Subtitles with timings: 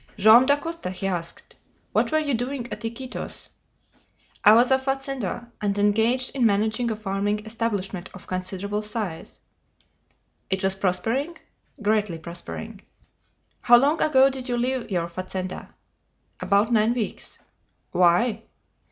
[0.17, 1.55] "Joam Dacosta," he asked,
[1.91, 3.49] "what were you doing at Iquitos?"
[4.43, 9.41] "I was a fazender, and engaged in managing a farming establishment of considerable size."
[10.49, 11.37] "It was prospering?"
[11.83, 12.81] "Greatly prospering."
[13.61, 15.75] "How long ago did you leave your fazenda?"
[16.39, 17.37] "About nine weeks."
[17.91, 18.41] "Why?"